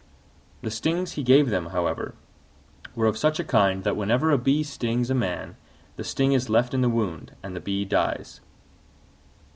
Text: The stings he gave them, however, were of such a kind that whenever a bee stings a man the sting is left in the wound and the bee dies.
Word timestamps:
The 0.63 0.71
stings 0.71 1.11
he 1.11 1.21
gave 1.21 1.51
them, 1.51 1.67
however, 1.67 2.15
were 2.95 3.05
of 3.05 3.19
such 3.19 3.39
a 3.39 3.43
kind 3.43 3.83
that 3.83 3.95
whenever 3.95 4.31
a 4.31 4.37
bee 4.39 4.63
stings 4.63 5.11
a 5.11 5.13
man 5.13 5.57
the 5.95 6.03
sting 6.03 6.31
is 6.31 6.49
left 6.49 6.73
in 6.73 6.81
the 6.81 6.89
wound 6.89 7.35
and 7.43 7.55
the 7.55 7.59
bee 7.61 7.85
dies. 7.85 8.41